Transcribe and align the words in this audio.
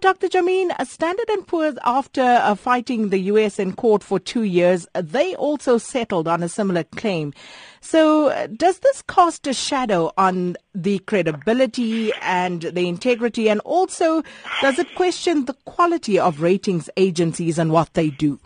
Dr. 0.00 0.28
Jammine, 0.28 0.72
Standard 0.86 1.28
& 1.36 1.46
Poor's, 1.46 1.76
after 1.84 2.22
uh, 2.22 2.54
fighting 2.54 3.10
the 3.10 3.18
U.S. 3.18 3.58
in 3.58 3.74
court 3.74 4.02
for 4.02 4.18
two 4.18 4.44
years, 4.44 4.86
they 4.94 5.34
also 5.34 5.76
settled 5.76 6.26
on 6.26 6.42
a 6.42 6.48
similar 6.48 6.84
claim. 6.84 7.34
So 7.82 8.28
uh, 8.28 8.46
does 8.46 8.78
this 8.78 9.02
cast 9.02 9.46
a 9.46 9.52
shadow 9.52 10.10
on 10.16 10.56
the 10.74 11.00
credibility 11.00 12.12
and 12.22 12.62
the 12.62 12.88
integrity, 12.88 13.50
and 13.50 13.60
also 13.60 14.22
does 14.62 14.78
it 14.78 14.94
question 14.94 15.44
the 15.44 15.54
quality 15.64 16.18
of 16.18 16.40
ratings 16.40 16.88
agencies 16.96 17.58
and 17.58 17.70
what 17.70 17.92
they 17.92 18.08
do? 18.08 18.40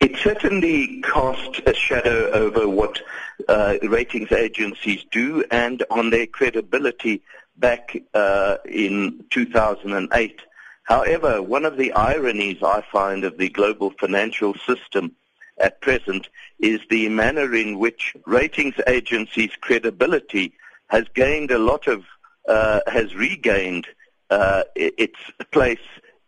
It 0.00 0.16
certainly 0.16 1.00
casts 1.02 1.60
a 1.66 1.74
shadow 1.74 2.30
over 2.30 2.68
what 2.68 3.00
uh, 3.48 3.78
ratings 3.82 4.32
agencies 4.32 5.04
do 5.10 5.44
and 5.50 5.82
on 5.90 6.10
their 6.10 6.26
credibility 6.26 7.22
back 7.56 7.96
uh, 8.14 8.56
in 8.64 9.24
2008. 9.30 10.40
However, 10.84 11.42
one 11.42 11.64
of 11.64 11.76
the 11.76 11.92
ironies 11.92 12.62
I 12.62 12.82
find 12.92 13.24
of 13.24 13.38
the 13.38 13.48
global 13.48 13.90
financial 13.98 14.54
system 14.54 15.14
at 15.58 15.80
present 15.80 16.28
is 16.58 16.80
the 16.90 17.08
manner 17.08 17.54
in 17.54 17.78
which 17.78 18.14
ratings 18.26 18.74
agencies' 18.86 19.56
credibility 19.60 20.52
has 20.88 21.06
gained 21.14 21.50
a 21.50 21.58
lot 21.58 21.86
of, 21.86 22.04
uh, 22.48 22.80
has 22.86 23.14
regained 23.14 23.86
uh, 24.30 24.64
its 24.74 25.18
place 25.50 25.78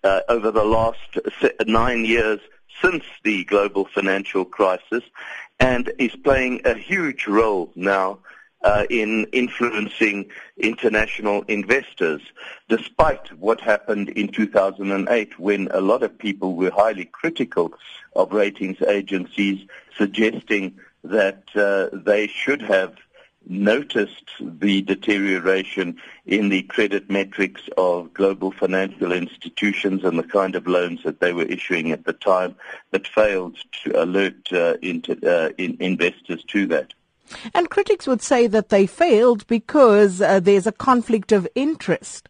uh, 0.04 0.20
over 0.28 0.50
the 0.50 0.64
last 0.64 0.98
nine 1.66 2.04
years 2.04 2.40
since 2.80 3.04
the 3.22 3.44
global 3.44 3.86
financial 3.86 4.44
crisis 4.44 5.02
and 5.60 5.92
is 5.98 6.14
playing 6.16 6.60
a 6.64 6.74
huge 6.74 7.26
role 7.26 7.72
now 7.74 8.18
uh, 8.64 8.86
in 8.88 9.26
influencing 9.26 10.26
international 10.56 11.42
investors, 11.42 12.22
despite 12.68 13.30
what 13.38 13.60
happened 13.60 14.08
in 14.10 14.28
2008 14.28 15.38
when 15.38 15.68
a 15.72 15.80
lot 15.80 16.02
of 16.02 16.18
people 16.18 16.54
were 16.54 16.70
highly 16.70 17.04
critical 17.04 17.72
of 18.16 18.32
ratings 18.32 18.80
agencies, 18.82 19.66
suggesting 19.96 20.74
that 21.04 21.44
uh, 21.54 21.88
they 21.92 22.26
should 22.26 22.62
have 22.62 22.94
noticed 23.46 24.30
the 24.40 24.80
deterioration 24.80 26.00
in 26.24 26.48
the 26.48 26.62
credit 26.62 27.10
metrics 27.10 27.68
of 27.76 28.14
global 28.14 28.50
financial 28.50 29.12
institutions 29.12 30.02
and 30.02 30.18
the 30.18 30.22
kind 30.22 30.54
of 30.54 30.66
loans 30.66 31.02
that 31.04 31.20
they 31.20 31.34
were 31.34 31.42
issuing 31.42 31.92
at 31.92 32.06
the 32.06 32.14
time, 32.14 32.56
but 32.90 33.06
failed 33.06 33.58
to 33.82 34.02
alert 34.02 34.50
uh, 34.52 34.74
into, 34.80 35.12
uh, 35.30 35.50
in 35.58 35.76
investors 35.80 36.42
to 36.44 36.66
that. 36.66 36.94
And 37.54 37.70
critics 37.70 38.06
would 38.06 38.22
say 38.22 38.46
that 38.48 38.68
they 38.68 38.86
failed 38.86 39.46
because 39.46 40.20
uh, 40.20 40.40
there's 40.40 40.66
a 40.66 40.72
conflict 40.72 41.32
of 41.32 41.48
interest. 41.54 42.28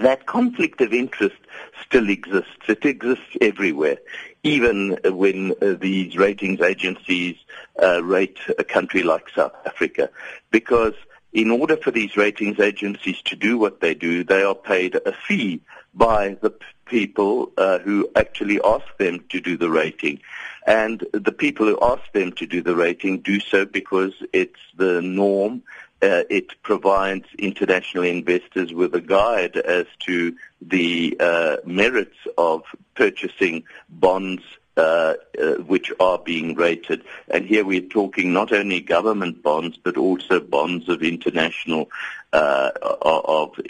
That 0.00 0.26
conflict 0.26 0.80
of 0.80 0.92
interest 0.92 1.36
still 1.84 2.08
exists. 2.08 2.68
It 2.68 2.84
exists 2.84 3.36
everywhere 3.40 3.98
even 4.42 4.98
when 5.04 5.52
uh, 5.62 5.74
these 5.80 6.16
ratings 6.16 6.60
agencies 6.60 7.36
uh, 7.82 8.02
rate 8.02 8.38
a 8.58 8.64
country 8.64 9.02
like 9.02 9.28
South 9.30 9.54
Africa, 9.64 10.10
because 10.50 10.94
in 11.32 11.50
order 11.50 11.76
for 11.76 11.90
these 11.90 12.16
ratings 12.16 12.58
agencies 12.58 13.22
to 13.22 13.36
do 13.36 13.56
what 13.56 13.80
they 13.80 13.94
do, 13.94 14.24
they 14.24 14.42
are 14.42 14.54
paid 14.54 14.96
a 15.06 15.12
fee 15.12 15.60
by 15.94 16.36
the 16.42 16.52
people 16.92 17.50
uh, 17.56 17.78
who 17.78 18.06
actually 18.16 18.60
ask 18.62 18.84
them 18.98 19.24
to 19.30 19.40
do 19.40 19.56
the 19.56 19.70
rating. 19.70 20.20
And 20.66 21.04
the 21.12 21.32
people 21.32 21.64
who 21.66 21.78
ask 21.80 22.04
them 22.12 22.32
to 22.32 22.46
do 22.46 22.60
the 22.60 22.76
rating 22.76 23.20
do 23.20 23.40
so 23.40 23.64
because 23.64 24.12
it's 24.34 24.60
the 24.76 25.00
norm 25.00 25.62
uh, 26.02 26.24
it 26.28 26.48
provides 26.62 27.26
international 27.38 28.02
investors 28.02 28.74
with 28.74 28.94
a 28.94 29.00
guide 29.00 29.56
as 29.56 29.86
to 30.00 30.36
the 30.60 31.16
uh, 31.18 31.56
merits 31.64 32.18
of 32.36 32.62
purchasing 32.94 33.62
bonds 33.88 34.42
uh, 34.76 35.14
uh, 35.38 35.54
which 35.66 35.92
are 36.00 36.18
being 36.18 36.54
rated. 36.54 37.02
And 37.28 37.44
here 37.44 37.64
we're 37.64 37.82
talking 37.82 38.32
not 38.32 38.52
only 38.52 38.80
government 38.80 39.42
bonds, 39.42 39.76
but 39.76 39.98
also 39.98 40.40
bonds 40.40 40.88
of 40.88 41.02
international, 41.02 41.90
uh, 42.32 42.70
of 43.02 43.60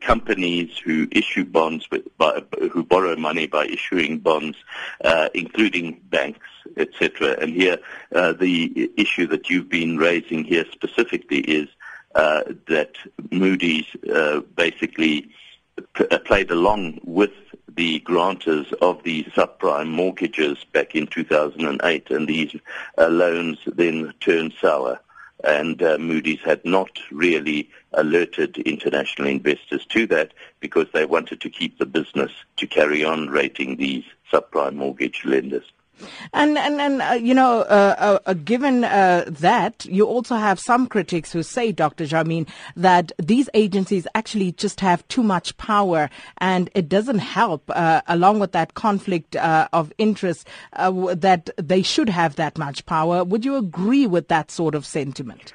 companies 0.00 0.76
who 0.78 1.06
issue 1.12 1.44
bonds, 1.44 1.88
with, 1.90 2.02
by, 2.18 2.42
who 2.72 2.82
borrow 2.82 3.14
money 3.14 3.46
by 3.46 3.66
issuing 3.66 4.18
bonds, 4.18 4.56
uh, 5.04 5.28
including 5.32 6.00
banks, 6.10 6.46
etc. 6.76 7.36
And 7.40 7.52
here, 7.52 7.78
uh, 8.12 8.32
the 8.32 8.90
issue 8.96 9.28
that 9.28 9.48
you've 9.48 9.68
been 9.68 9.96
raising 9.96 10.42
here 10.42 10.64
specifically 10.72 11.38
is 11.40 11.68
uh, 12.14 12.42
that 12.66 12.96
Moody's 13.30 13.86
uh, 14.12 14.40
basically 14.56 15.30
p- 15.94 16.18
played 16.24 16.50
along 16.50 17.00
with 17.04 17.30
the 17.74 18.00
grantors 18.00 18.72
of 18.74 19.02
the 19.02 19.24
subprime 19.36 19.88
mortgages 19.88 20.64
back 20.72 20.94
in 20.94 21.06
2008, 21.06 22.10
and 22.10 22.28
these 22.28 22.54
uh, 22.96 23.08
loans 23.08 23.58
then 23.66 24.12
turned 24.20 24.54
sour. 24.60 25.00
And 25.44 25.80
uh, 25.82 25.98
Moody's 25.98 26.40
had 26.40 26.64
not 26.64 26.98
really 27.12 27.70
alerted 27.92 28.58
international 28.58 29.28
investors 29.28 29.86
to 29.86 30.06
that 30.08 30.32
because 30.58 30.86
they 30.92 31.04
wanted 31.04 31.40
to 31.42 31.50
keep 31.50 31.78
the 31.78 31.86
business 31.86 32.32
to 32.56 32.66
carry 32.66 33.04
on 33.04 33.28
rating 33.28 33.76
these 33.76 34.04
subprime 34.32 34.74
mortgage 34.74 35.22
lenders. 35.24 35.70
And 36.32 36.58
and 36.58 36.80
and 36.80 37.02
uh, 37.02 37.12
you 37.12 37.34
know, 37.34 37.60
uh, 37.62 37.94
uh, 37.98 38.18
uh, 38.26 38.34
given 38.34 38.84
uh, 38.84 39.24
that, 39.26 39.84
you 39.86 40.06
also 40.06 40.36
have 40.36 40.60
some 40.60 40.86
critics 40.86 41.32
who 41.32 41.42
say, 41.42 41.72
Dr. 41.72 42.06
Jammine, 42.06 42.46
that 42.76 43.12
these 43.18 43.48
agencies 43.54 44.06
actually 44.14 44.52
just 44.52 44.80
have 44.80 45.06
too 45.08 45.22
much 45.22 45.56
power, 45.56 46.10
and 46.38 46.70
it 46.74 46.88
doesn't 46.88 47.18
help, 47.18 47.62
uh, 47.70 48.02
along 48.06 48.40
with 48.40 48.52
that 48.52 48.74
conflict 48.74 49.36
of 49.36 49.92
interest, 49.98 50.46
that 50.72 51.50
they 51.56 51.82
should 51.82 52.08
have 52.08 52.36
that 52.36 52.58
much 52.58 52.86
power. 52.86 53.24
Would 53.24 53.44
you 53.44 53.56
agree 53.56 54.06
with 54.06 54.28
that 54.28 54.50
sort 54.50 54.74
of 54.74 54.86
sentiment? 54.86 55.52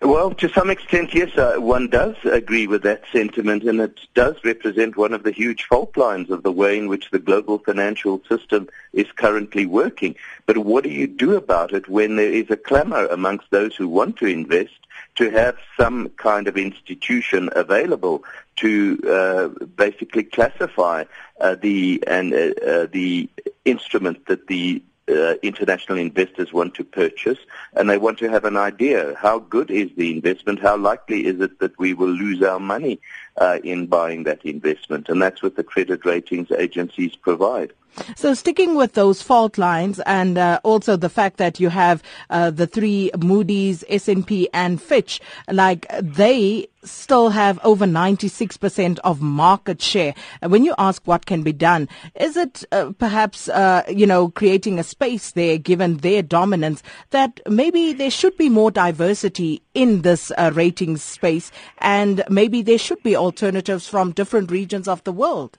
Well, 0.00 0.30
to 0.34 0.48
some 0.50 0.70
extent, 0.70 1.12
yes, 1.12 1.36
uh, 1.36 1.56
one 1.58 1.88
does 1.88 2.14
agree 2.24 2.68
with 2.68 2.82
that 2.84 3.02
sentiment, 3.12 3.64
and 3.64 3.80
it 3.80 3.98
does 4.14 4.36
represent 4.44 4.96
one 4.96 5.12
of 5.12 5.24
the 5.24 5.32
huge 5.32 5.64
fault 5.64 5.96
lines 5.96 6.30
of 6.30 6.44
the 6.44 6.52
way 6.52 6.78
in 6.78 6.86
which 6.86 7.10
the 7.10 7.18
global 7.18 7.58
financial 7.58 8.22
system 8.28 8.68
is 8.92 9.10
currently 9.16 9.66
working. 9.66 10.14
But 10.46 10.58
what 10.58 10.84
do 10.84 10.90
you 10.90 11.08
do 11.08 11.34
about 11.34 11.72
it 11.72 11.88
when 11.88 12.14
there 12.14 12.32
is 12.32 12.48
a 12.48 12.56
clamor 12.56 13.06
amongst 13.06 13.50
those 13.50 13.74
who 13.74 13.88
want 13.88 14.16
to 14.18 14.26
invest 14.26 14.78
to 15.16 15.30
have 15.30 15.56
some 15.76 16.10
kind 16.10 16.46
of 16.46 16.56
institution 16.56 17.50
available 17.56 18.22
to 18.56 19.00
uh, 19.08 19.64
basically 19.66 20.22
classify 20.22 21.04
uh, 21.40 21.56
the 21.56 22.04
and 22.06 22.32
uh, 22.32 22.52
uh, 22.64 22.86
the 22.92 23.28
instrument 23.64 24.26
that 24.26 24.46
the 24.46 24.80
uh, 25.08 25.34
international 25.42 25.98
investors 25.98 26.52
want 26.52 26.74
to 26.74 26.84
purchase, 26.84 27.38
and 27.74 27.88
they 27.88 27.98
want 27.98 28.18
to 28.18 28.28
have 28.28 28.44
an 28.44 28.56
idea. 28.56 29.14
How 29.16 29.38
good 29.38 29.70
is 29.70 29.90
the 29.96 30.10
investment, 30.10 30.60
how 30.60 30.76
likely 30.76 31.26
is 31.26 31.40
it 31.40 31.58
that 31.60 31.78
we 31.78 31.94
will 31.94 32.08
lose 32.10 32.42
our 32.42 32.60
money 32.60 33.00
uh, 33.36 33.58
in 33.64 33.86
buying 33.86 34.24
that 34.24 34.44
investment, 34.44 35.08
and 35.08 35.20
that's 35.20 35.42
what 35.42 35.56
the 35.56 35.64
credit 35.64 36.04
ratings 36.04 36.50
agencies 36.50 37.16
provide. 37.16 37.72
So 38.16 38.34
sticking 38.34 38.74
with 38.74 38.94
those 38.94 39.22
fault 39.22 39.58
lines 39.58 40.00
and 40.00 40.38
uh, 40.38 40.60
also 40.64 40.96
the 40.96 41.08
fact 41.08 41.36
that 41.38 41.60
you 41.60 41.68
have 41.68 42.02
uh, 42.30 42.50
the 42.50 42.66
three 42.66 43.10
Moody's, 43.18 43.84
S&P 43.88 44.48
and 44.52 44.80
Fitch, 44.80 45.20
like 45.50 45.86
they 46.00 46.68
still 46.84 47.30
have 47.30 47.58
over 47.64 47.84
96% 47.84 48.98
of 49.00 49.20
market 49.20 49.82
share. 49.82 50.14
When 50.42 50.64
you 50.64 50.74
ask 50.78 51.02
what 51.06 51.26
can 51.26 51.42
be 51.42 51.52
done, 51.52 51.88
is 52.14 52.36
it 52.36 52.64
uh, 52.72 52.92
perhaps, 52.98 53.48
uh, 53.48 53.82
you 53.88 54.06
know, 54.06 54.30
creating 54.30 54.78
a 54.78 54.84
space 54.84 55.32
there 55.32 55.58
given 55.58 55.98
their 55.98 56.22
dominance 56.22 56.82
that 57.10 57.40
maybe 57.48 57.92
there 57.92 58.10
should 58.10 58.36
be 58.36 58.48
more 58.48 58.70
diversity 58.70 59.62
in 59.74 60.02
this 60.02 60.32
uh, 60.38 60.50
ratings 60.54 61.02
space 61.02 61.50
and 61.78 62.24
maybe 62.28 62.62
there 62.62 62.78
should 62.78 63.02
be 63.02 63.16
alternatives 63.16 63.86
from 63.88 64.12
different 64.12 64.50
regions 64.50 64.88
of 64.88 65.02
the 65.04 65.12
world? 65.12 65.58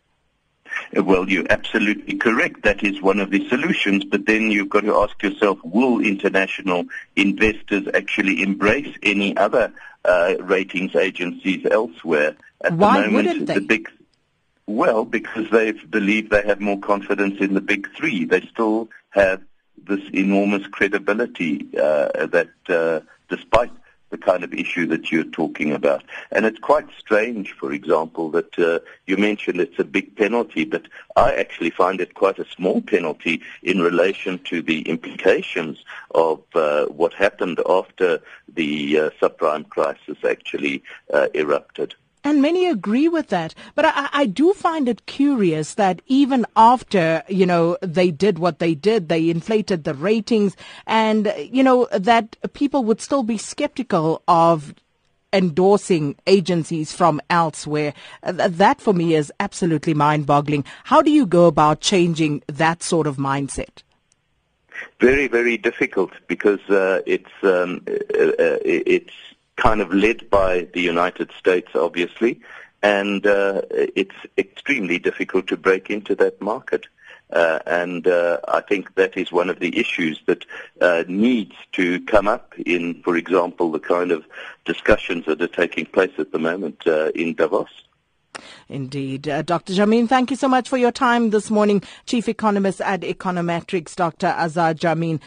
Well, 0.93 1.29
you're 1.29 1.45
absolutely 1.49 2.17
correct. 2.17 2.63
That 2.63 2.83
is 2.83 3.01
one 3.01 3.19
of 3.19 3.29
the 3.29 3.47
solutions. 3.49 4.05
But 4.05 4.25
then 4.25 4.51
you've 4.51 4.69
got 4.69 4.81
to 4.81 4.95
ask 4.95 5.21
yourself, 5.21 5.59
will 5.63 5.99
international 5.99 6.85
investors 7.15 7.87
actually 7.93 8.41
embrace 8.41 8.95
any 9.03 9.35
other 9.37 9.73
uh, 10.05 10.35
ratings 10.41 10.95
agencies 10.95 11.65
elsewhere? 11.69 12.35
At 12.61 12.73
Why 12.73 13.01
the 13.01 13.11
moment? 13.11 13.47
The 13.47 13.61
big, 13.61 13.89
well, 14.65 15.05
because 15.05 15.49
they 15.51 15.71
believe 15.71 16.29
they 16.29 16.43
have 16.43 16.59
more 16.59 16.79
confidence 16.79 17.39
in 17.39 17.53
the 17.53 17.61
big 17.61 17.89
three. 17.95 18.25
They 18.25 18.41
still 18.51 18.89
have 19.11 19.41
this 19.87 20.01
enormous 20.13 20.67
credibility 20.67 21.67
uh, 21.77 22.27
that, 22.27 22.49
uh, 22.67 22.99
despite 23.29 23.71
the 24.09 24.17
kind 24.17 24.43
of 24.43 24.53
issue 24.53 24.85
that 24.87 25.11
you're 25.11 25.23
talking 25.23 25.71
about. 25.71 26.03
And 26.31 26.45
it's 26.45 26.59
quite 26.59 26.87
strange, 26.97 27.53
for 27.53 27.71
example, 27.71 28.29
that 28.31 28.57
uh, 28.57 28.79
you 29.05 29.17
mentioned 29.17 29.59
it's 29.59 29.79
a 29.79 29.83
big 29.83 30.15
penalty, 30.15 30.65
but 30.65 30.87
I 31.15 31.33
actually 31.33 31.69
find 31.69 32.01
it 32.01 32.13
quite 32.13 32.39
a 32.39 32.49
small 32.49 32.81
penalty 32.81 33.41
in 33.63 33.81
relation 33.81 34.39
to 34.45 34.61
the 34.61 34.81
implications 34.81 35.83
of 36.15 36.41
uh, 36.55 36.85
what 36.87 37.13
happened 37.13 37.59
after 37.67 38.19
the 38.53 38.99
uh, 38.99 39.09
subprime 39.21 39.67
crisis 39.69 40.17
actually 40.27 40.83
uh, 41.13 41.27
erupted. 41.33 41.95
And 42.23 42.41
many 42.41 42.67
agree 42.67 43.07
with 43.07 43.29
that. 43.29 43.55
But 43.75 43.85
I, 43.85 44.09
I, 44.11 44.25
do 44.25 44.53
find 44.53 44.89
it 44.89 45.05
curious 45.05 45.75
that 45.75 46.01
even 46.07 46.45
after, 46.55 47.23
you 47.29 47.45
know, 47.45 47.77
they 47.81 48.11
did 48.11 48.39
what 48.39 48.59
they 48.59 48.75
did, 48.75 49.07
they 49.07 49.29
inflated 49.29 49.83
the 49.85 49.93
ratings 49.93 50.57
and, 50.85 51.33
you 51.39 51.63
know, 51.63 51.87
that 51.91 52.35
people 52.53 52.83
would 52.83 52.99
still 52.99 53.23
be 53.23 53.37
skeptical 53.37 54.21
of 54.27 54.75
endorsing 55.31 56.15
agencies 56.27 56.91
from 56.91 57.21
elsewhere. 57.29 57.93
That 58.23 58.81
for 58.81 58.93
me 58.93 59.15
is 59.15 59.31
absolutely 59.39 59.93
mind 59.93 60.25
boggling. 60.25 60.65
How 60.85 61.01
do 61.01 61.11
you 61.11 61.25
go 61.25 61.45
about 61.45 61.81
changing 61.81 62.43
that 62.47 62.83
sort 62.83 63.07
of 63.07 63.17
mindset? 63.17 63.83
Very, 64.99 65.27
very 65.27 65.57
difficult 65.57 66.11
because 66.27 66.59
uh, 66.69 67.01
it's 67.05 67.31
um, 67.43 67.81
uh, 67.87 68.25
uh, 68.27 68.59
it's 68.65 69.13
kind 69.59 69.81
of 69.81 69.93
led 69.93 70.29
by 70.29 70.67
the 70.73 70.81
United 70.81 71.31
States, 71.37 71.69
obviously, 71.75 72.39
and 72.81 73.27
uh, 73.27 73.61
it's 73.71 74.15
extremely 74.37 74.97
difficult 74.97 75.47
to 75.47 75.57
break 75.57 75.89
into 75.89 76.15
that 76.15 76.41
market. 76.41 76.85
Uh, 77.31 77.59
and 77.67 78.07
uh, 78.07 78.39
I 78.47 78.61
think 78.61 78.95
that 78.95 79.15
is 79.15 79.31
one 79.31 79.49
of 79.49 79.59
the 79.59 79.77
issues 79.77 80.19
that 80.25 80.45
uh, 80.81 81.03
needs 81.07 81.55
to 81.73 81.99
come 82.05 82.27
up 82.27 82.57
in, 82.57 83.03
for 83.03 83.17
example, 83.17 83.71
the 83.71 83.79
kind 83.79 84.11
of 84.11 84.25
discussions 84.65 85.25
that 85.25 85.41
are 85.41 85.47
taking 85.47 85.85
place 85.85 86.13
at 86.17 86.31
the 86.31 86.39
moment 86.39 86.87
uh, 86.87 87.11
in 87.13 87.35
Davos. 87.35 87.83
Indeed. 88.67 89.27
Uh, 89.27 89.41
Dr. 89.41 89.73
Jammine, 89.73 90.07
thank 90.07 90.31
you 90.31 90.37
so 90.37 90.47
much 90.47 90.69
for 90.69 90.77
your 90.77 90.91
time 90.91 91.31
this 91.31 91.49
morning. 91.49 91.83
Chief 92.05 92.27
Economist 92.29 92.81
at 92.81 93.01
Econometrix, 93.01 93.95
Dr. 93.95 94.27
Azar 94.27 94.73
Jammine. 94.73 95.19